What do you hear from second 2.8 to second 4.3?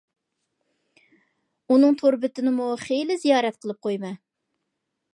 خىلى زىيارەت قىلىپ قويىمەن.